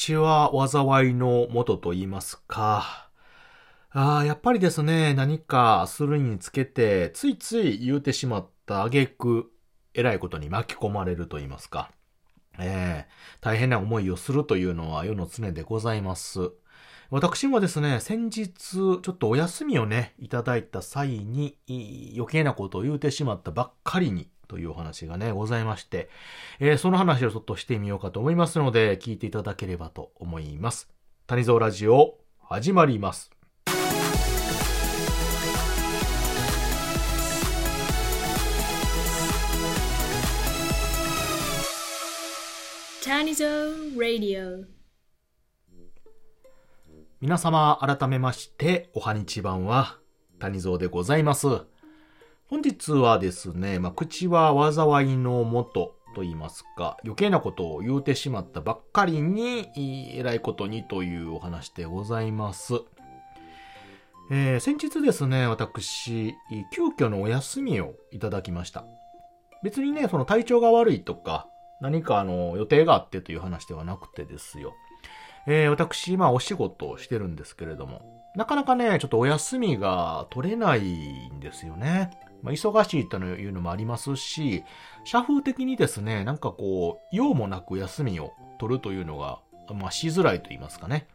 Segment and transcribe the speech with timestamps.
[0.00, 3.10] 口は災いの元と言いますか。
[3.90, 9.52] ああ、やっぱりですね、何かするにつけて、ついつい言うてしまった挙句、
[9.92, 11.90] えらいことに巻き込まれると言いますか。
[12.58, 13.08] ええ
[13.42, 16.50] 大変な思いをするというのは世の常でございます。
[17.10, 21.58] 私もですね、先日、ちょっとお休みをね、いただいた際に、
[22.16, 26.10] 余計なことを言うてしまったばっかりに、というお話がね、ございまして、
[26.58, 30.90] えー、その話をちょっとしてみようかと思いますので、聞いていただければと思います。
[31.28, 33.30] 谷蔵ラジオ、始まります。
[43.04, 44.64] 谷蔵ラディオ
[47.20, 49.98] 皆様改めましておはにちばんは
[50.40, 51.46] 谷蔵でございます。
[52.50, 62.74] 本日はですね、まあ、口は災いのもとと言いますか、余計なことを言うてしまったばっかりに、偉いことにというお話でございます。
[64.32, 66.34] えー、先日ですね、私、
[66.74, 68.84] 急遽のお休みをいただきました。
[69.62, 71.46] 別にね、その体調が悪いとか、
[71.80, 74.74] 何かあの予定があってという話ではなくてですよ。
[75.46, 78.02] えー、私、まお仕事をしてるんですけれども、
[78.34, 82.10] なかなかね、ちょっとお休みが取れないんですよね。
[82.42, 84.64] まあ、忙しいというのもありますし、
[85.04, 89.40] 社風的にですね、なんかこう、用もなく休みを取るというのが、
[89.74, 91.06] まあしづらいと言いますかね。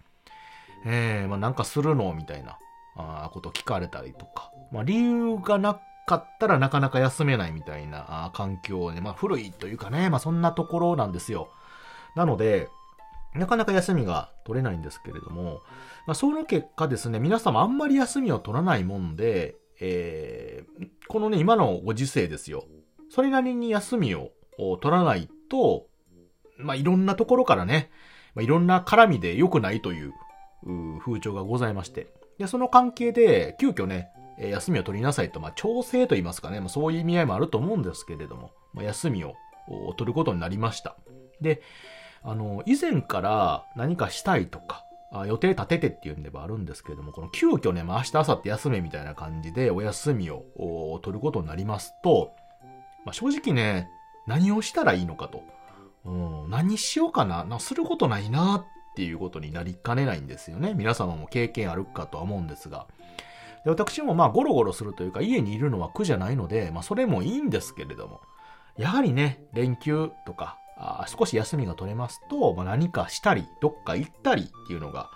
[0.86, 2.58] えー、まあなんかするのみたいな
[2.95, 4.52] ああこと聞かれたりとか。
[4.72, 11.50] まあ理由がなかったらなかなか休めないみたいなあ環境で、まあ古いというかね、まあそんなところなんですよ。
[12.16, 12.70] なので、
[13.34, 15.62] なかなか休みが取れないんですけれども、
[16.08, 22.66] まあその結果ですね、皆様あんまり休みを取らないもんで、えー、このね、今のご時世ですよ。
[23.09, 25.88] それなりに休みを取らないと、
[26.58, 27.92] まあいろんなところからね、
[28.36, 30.14] まあ、いろんな絡みで良くないという
[31.00, 32.14] 風潮がございまして。
[32.38, 39.36] で、その関係で、急遽ね、休みを取りなさいと、まあ、調整と言いますかね、まあ、そういう意味合いもあると思うんですけれども、まあ、休みを
[39.98, 40.98] 取ることになりました。
[41.39, 41.61] で、
[42.22, 44.83] あの、以前から何かしたいとか、
[45.21, 52.33] あ予定立ててっていうんではあるんですけれども、この急遽ね、まあ、明日、明後日休めみたいな感じでお休みを取ることになりますと、
[53.05, 53.89] まあ、正直ね、
[54.27, 55.43] 何をしたらいいのかと。
[56.05, 60.73] うん、何しようかなな、することないなっていうことになりかねないんですよね。
[60.73, 62.87] 皆様も経験あるかとは思うんですが。
[63.64, 68.21] で私もまあゴロゴロするというか家にいるのは苦じゃないので、まあそれもいいんですけれども、
[68.77, 75.09] やはりね、連休とか、あ少し休みが取れますと、まあ、何かしたり、どっか行ったりっていうのが、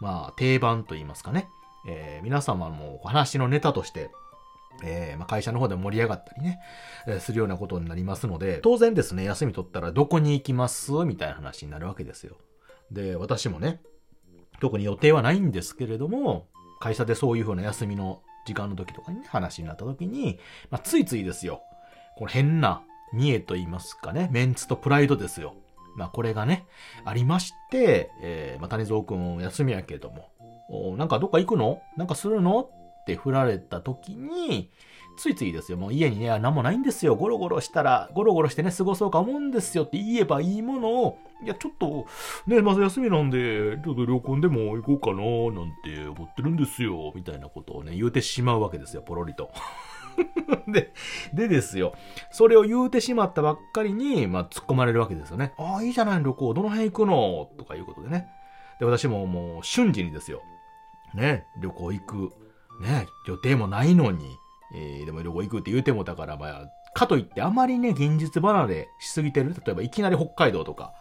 [0.00, 1.48] まあ定番と言いますかね。
[1.88, 4.10] えー、皆様もお話のネタとして、
[4.82, 6.60] えー、まあ、会社の方で盛り上がったりね、
[7.06, 10.92] えー、するようなことになりますので、当然ですね、休み取ったらどこに行きます？
[11.06, 12.36] みたいな話になるわけですよ。
[12.90, 13.80] で、私もね、
[14.60, 16.48] 特に予定はないんですけれども、
[16.78, 20.38] 会社でそういう風な休みの時間の時とかにね、話になった時に、
[20.70, 21.62] まあ、ついついですよ。
[22.16, 25.54] この変な見栄と言いますかね、メンツとプライドですよ。
[25.96, 26.66] まあこれがね、
[27.04, 30.30] ありまして、えー、まあ谷蔵くん休みやけども、
[30.68, 31.80] おなんかどっか行くの？
[31.96, 32.60] なんかするの？
[32.60, 34.70] って振られた時に、
[35.16, 35.78] ついついですよ。
[35.78, 37.14] もう家にね、何もないんですよ。
[37.14, 42.06] ゴロゴロしたら、ゴロゴロしてね、過ごそうか思うんですよって言えばいいものを、いや、ちょっと、
[42.46, 47.12] ね、まず休みなんで、ちょっと旅行でも行こうかな、なんて思ってるんですよ。
[47.14, 49.52] みたいなことをね、言うてしまうわけですよ、ポロリと。
[50.68, 50.92] で、
[51.32, 51.94] でですよ。
[52.30, 55.52] それを言うてしまったばっかりに、まあ、突っ込まれるわけですよね。
[55.58, 56.54] ああ、いいじゃない、旅行。
[56.54, 57.50] どの辺行くの？
[57.58, 58.28] とかいうことでね。
[58.78, 60.42] で、私ももう瞬時にですよ。
[61.14, 62.32] ね、旅行行く。
[62.80, 64.36] ね、予定もないのに、
[64.74, 69.54] えー、でも旅行行くって言うてもだから、まあ、かといってあまりね、現実離れしすぎてる。
[69.64, 70.92] 例えばいきなり北海道とか、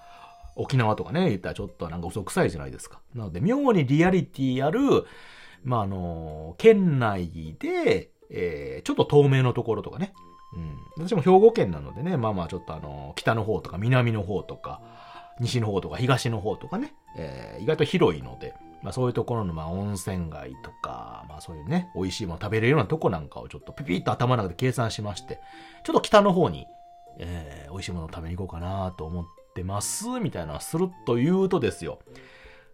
[0.55, 3.01] 沖縄とかね、言ったらちょっとなんか嘘くさいじゃないですか。
[3.13, 5.05] なので、妙にリアリティある、
[5.63, 10.13] まあ、あの、県内で、えー、ちょっと透明のところとかね。
[10.53, 10.77] うん。
[10.97, 14.81] 私も兵庫県なのでね、まあまあちょっとあの、北の方とか南の方とか、
[15.39, 25.39] 西の方とか東の方とかね、えー、意外と広いので、まあそういうところのまあ温泉街とか、まあそういうね、美味しいもの食べれるようなとこなんかをちょっとピピッと頭の中で計算しまして、
[25.83, 26.67] ちょっと北の方に、
[27.19, 29.25] えー、美味しいものを食べに行こうかなと思っ
[29.55, 31.99] てます、みたいなすると言うとですよ。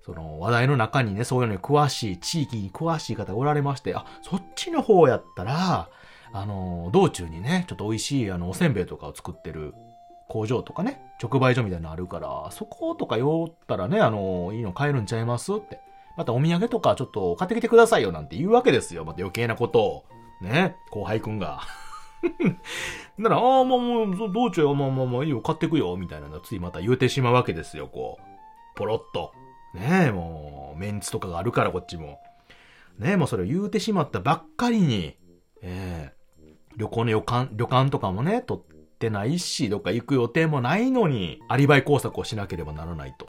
[0.06, 5.90] その話題の中にね、そういうのに詳しい、地域に詳しい方がおられまして、あ、そっちの方やったら、
[6.34, 9.74] あの、道中にね、ちょっと美味しい、あの、おせんべいとかを作ってる
[10.28, 15.80] 工場とかね、直売所みたいなのあるから、そことか寄ったらね、あの、いいの買えるんちゃいますって。
[16.18, 19.06] またお土産とかちょっと買ってきてくださいよなんて言うわけですよ。
[19.06, 20.06] また余計なことを。
[20.42, 21.62] ね、後輩くんが。
[23.18, 28.78] なら、ああ、もう、もう、道中はまあまあまあいいよ、買ってくよ、みたいなのついまた言うてしまうわけですよ、こう。
[28.78, 29.34] ポロッと。
[29.74, 32.20] ねえ、もう、メンツとかがあるからこっちも。
[33.00, 35.18] ねえ、もうそれを言うてしまったばっかりに、
[35.62, 36.22] ええ
[36.78, 43.28] 旅行の予感、旅館とかもね、取ってないし、どっか行く予定もないのに、アリバイ工作をしなければならないと。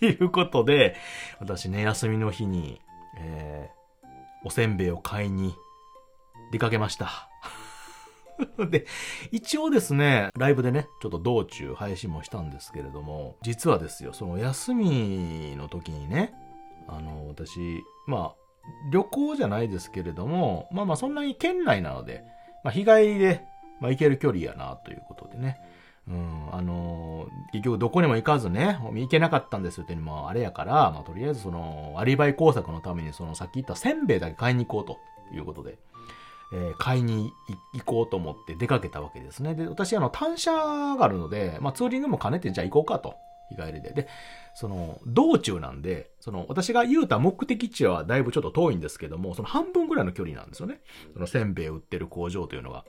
[0.04, 0.96] いうことで、
[1.40, 2.80] 私ね、休みの日に、
[3.18, 4.06] えー、
[4.44, 5.54] おせんべいを買いに
[6.52, 7.28] 出かけました。
[8.70, 8.86] で、
[9.32, 16.34] 一応ですね、ライブでね、ちょっと道中配信もしたんですけれども、実はですよ、その休みの時にね、
[16.88, 18.46] あの、私、まあ、
[18.90, 22.24] 旅行じゃないですけれども、まあまあそんなに県内なので、
[22.64, 23.42] まあ日帰りで、
[23.80, 25.60] まあ行ける距離やなということでね、
[26.08, 35.78] うん、あのー、結局どこにも行かずね、行けなかったんですよっていうのもあれやから、まあとりあえずその、アリバイ工作のためにそのさっき言ったせんべいだけ買いに行こうということで、
[36.52, 37.32] えー、買いに
[37.74, 39.54] 行こうと思って出かけたわけですね。
[39.54, 40.52] で、私、あの、単車
[40.96, 43.16] があるので、まあ、ツーリングも兼ねて、じゃあ行こうかと。
[43.48, 43.92] 日帰りで。
[43.92, 44.08] で、
[44.54, 50.80] その、道中なんで、その、私が言うた目的地はだいぶちょっと遠いんですけども、その半分ぐらいの距離なんですよね。
[51.14, 52.84] その、せんべい売ってる工場というのが。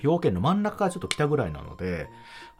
[0.00, 2.08] 兵庫県の真ん中からちょっと北ぐらいなので、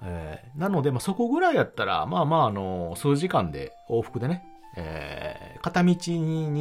[0.03, 4.45] えー、なので、まあ、そこぐらいやったら、まあまあ、あの、数時間で、往復でね、
[4.77, 5.97] えー、片道に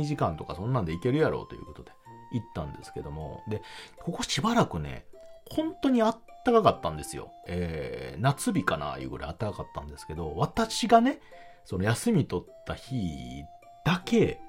[0.01, 1.91] 2時間とかそんなんで行けるやろうということで。
[2.33, 3.61] 行ったんですけども、で、
[4.03, 5.05] ここしばらくね、
[5.49, 7.31] 本当にあったかかったんですよ。
[7.47, 11.19] えー、夏日かないうぐらいあったかかったんですけど、私がね、
[11.65, 13.43] その休み取った日
[13.85, 14.39] だけ、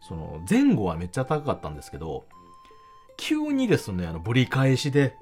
[0.00, 2.26] その前後はめっちゃ高かったんですけど、
[3.16, 5.16] 急にですね、あの、ぶり返しで、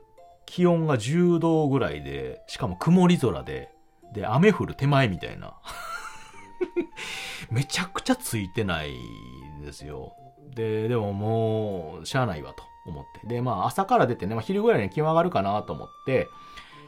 [0.45, 3.71] 気温が10度ぐらいで、しかも曇り空で、
[4.13, 5.55] で、雨降る手前みたいな。
[7.51, 8.95] めちゃくちゃついてない
[9.63, 10.15] ですよ。
[10.57, 13.27] で、でももう、しゃあないわと思って。
[13.27, 16.29] で、まあ朝から出てね、まあ昼ぐらいに気温上がるかなと思って、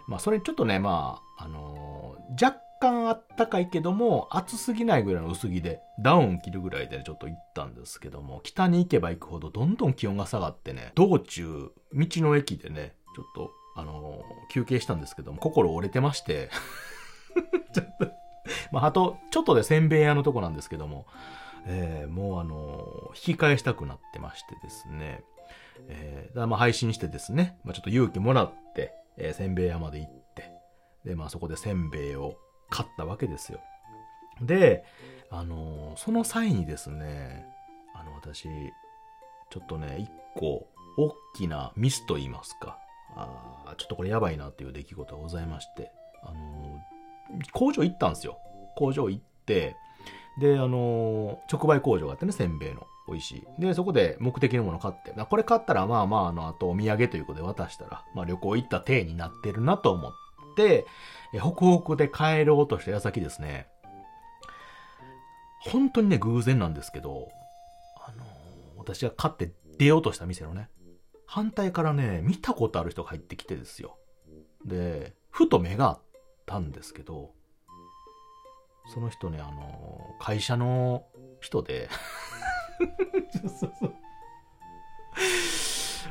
[0.09, 16.49] まあそれちょっとね、まあ、あのー、若干あったかいけども、暑すぎないぐらいの薄着で、ダウン着るぐらいでちょっと行ったんですけども、北に行けば行くほどどんどん気温が下がってね、道中、道の駅でね、ちょっと、あのー、休憩したんですけども、心折れてまして
[17.75, 18.09] ちょっと
[18.73, 21.07] まあ、あと、ちょっとでせんべい屋のとこなんですけども、
[21.71, 25.23] えー、もうあの引き返したくなってましてですね、
[25.89, 30.51] えー、だまあ配信してですね、まあ、ちょっと勇気もらって、えー、せんべい屋まで行って、
[31.05, 32.37] で、まあそこでせんべいを
[32.71, 33.61] 買ったわけですよ。
[34.41, 34.85] で、
[35.31, 37.45] あのその際にですね、
[37.95, 38.49] あの、私、
[39.51, 42.79] ちょっとね、一個、大きなミスと言いますか、
[43.15, 45.91] あちょっとこれやばいなっていう出来事がございまして、
[46.23, 46.81] あの
[47.53, 48.39] 工場行ったんですよ。
[48.77, 49.77] 工場行って、
[50.39, 52.87] で、あの、直売工場があってね、せんべいの。
[53.09, 53.61] 美味しい。
[53.61, 60.13] で、そこで目的のもの買って、これ買ったら、まあまあ、あの、あとお土産ということで渡したら、まあ旅行行った体になってるなと思っ
[60.57, 60.87] て、
[61.33, 63.67] え、ホクホクで帰ろうとした矢先ですね、
[65.61, 67.29] 本当にね、偶然なんですけど、
[68.07, 68.25] あの、
[68.77, 70.69] 私が買って出ようとした店のね、
[71.27, 73.99] 反対からね、見たことある人が入ってきてですよ。
[74.65, 76.01] で、ふと目があっ
[76.47, 77.33] たんですけど、
[78.93, 81.05] その人ね、あの、会社の
[81.41, 81.89] 人で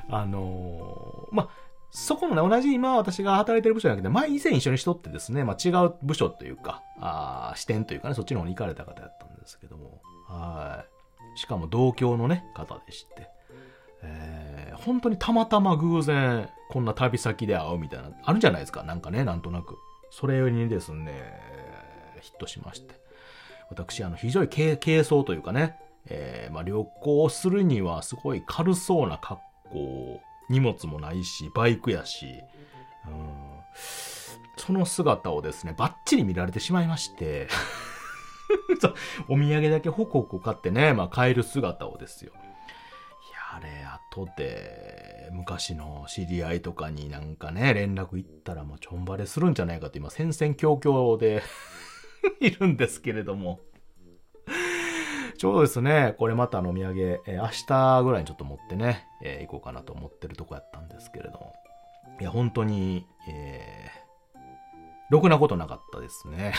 [0.09, 1.49] あのまあ、
[1.91, 10.85] そこのね、同じ今私が働いてる部署じゃなくて、前以前一緒にしとってですね、まあ違う部署というか、あ視点というかね、そっちの方に行かれた方やったんですけども、は
[11.35, 11.39] い。
[11.39, 13.29] しかも同郷のね、方でして、
[14.03, 19.77] えー、本当にたまたま偶然、こんな旅先で会うみたいな、あるじゃないですか、なんかね、なんとなく。
[20.09, 21.11] それにですね、
[22.21, 22.95] ヒットしまして。
[23.69, 32.41] 私、あの、非常に軽装というかね、えー、まあ、旅行するにはすごい軽そうな格好、荷物もないし、バイクやし、
[33.05, 33.57] うん、
[34.55, 37.47] その姿をですね、バッチリ見られてしまいまして。
[39.27, 42.31] お土産だけホクホク買ってね、まあ、帰る姿をですよ。
[43.33, 51.43] や、あれ、後で、昔の知り合いとかになんかね、連絡行ったらもうちょんばれするんじゃないかって今、戦々恐々で。
[52.39, 53.59] いるんですけれども。
[55.37, 61.53] ちょうどですね、これまたのお土産、えー、明日ぐらいにちょっと持ってね、えー、行こうかなと思ってるとこやったんですけれども。
[62.19, 64.39] いや、本当に、えー、
[65.11, 66.53] ろくなことなかったですね。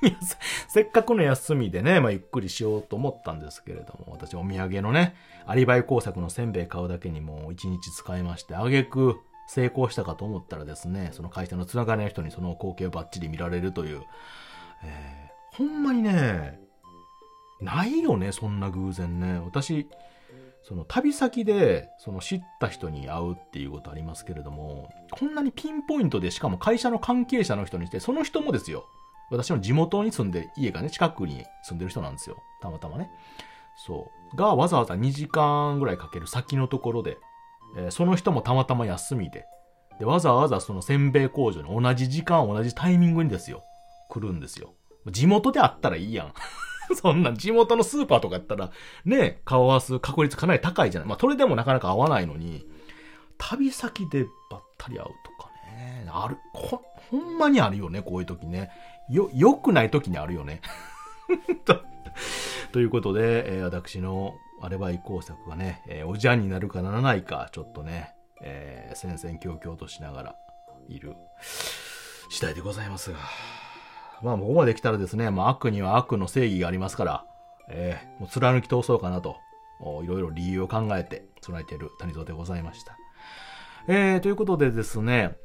[0.68, 5.14] せっかくの休みでね、まあ、ゆっくりしようと思ったんですけれども、私お土産のね、
[5.46, 14.02] アリバイ工作のせんべい買うだけにもう一日使いまして、あげく成功したかと思ったらですね、その会社のつながりの人にその光景をバッチリ見られるという、
[14.84, 16.60] えー、ほんまにね、
[17.60, 19.38] ないよね、そんな偶然ね。
[19.38, 19.88] 私、
[20.62, 28.86] その旅先でその知った人に会うっていうことありますけれども、こんなにピンポイントでしかも会社の関係者の人にして、その人もですよ。
[29.30, 32.36] 私の地元に住んで、家がね、近くに住んでる人なんですよ。
[32.62, 33.10] たまたまね。
[33.76, 34.36] そう。
[34.36, 37.18] が、わざわざ2時間ぐらいかける先のところで、
[37.76, 39.46] えー、その人もたまたま休みで、
[39.98, 43.62] で、わざわざそのせんべい工場に同じ時間、同じタイミングにですよ、
[44.08, 44.74] 来るんですよ。
[45.06, 46.34] 地元であったらいいやん。
[46.96, 48.70] そんな地元のスーパーとかやったら、
[49.04, 51.08] ね、顔合わす確率かなり高いじゃない。
[51.08, 52.66] まあ、それでもなかなか合わないのに、
[53.38, 58.70] 旅先でばったり会うとかね、ある、ほ、ほんまにあるよね、こういう時ね。
[59.10, 60.60] よ、良くない時にあるよね。
[62.72, 70.36] ということで、えー、私のアレバイ工作がね、えー、おじゃんになるかならないか、ちょっとね、えー、戦々恐々としながら
[70.88, 71.16] いる
[72.30, 73.18] 次第でございますが。
[74.24, 77.26] まあ、ここまで来たらですね、まあ、悪には悪の正義がありますから、
[77.68, 79.36] えー、もう貫き通そうかなと、
[80.02, 82.96] いろいろ理由を考えて備えている谷蔵でございました。
[83.86, 85.36] えー、ということでですね、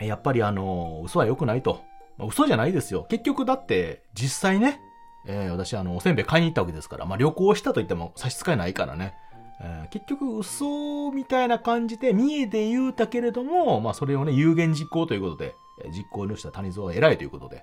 [0.00, 1.82] やっぱりあの、嘘は良くないと。
[2.18, 3.06] まあ、嘘じゃないですよ。
[3.08, 4.80] 結局だって、実際ね、
[5.28, 9.14] えー、私あの、おせんべい買いに行ったわけですから、まあ旅行したと言っても差し支えないからね。
[9.60, 15.54] えー、結局嘘みたいな感じで見えで言うたけれども、まあそれをね、有言実行ということで、
[15.90, 17.62] 実行にした谷蔵は偉いということで、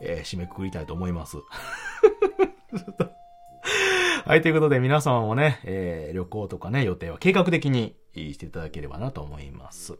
[0.00, 1.38] えー、締めくくりたいと思います。
[4.24, 9.98] はい、ということで皆様もね、えー、旅行とかね、予定は計画的にしていただければなと思います。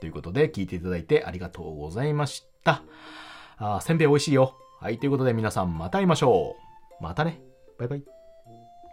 [0.00, 2.82] ということで、聞いていただいてありがとうございました。
[3.56, 4.56] あせんべい美味しいよ。
[4.80, 6.56] はい、ということで皆さんまた会いましょ
[7.00, 7.02] う。
[7.02, 7.40] またね。
[7.78, 8.21] バイバイ。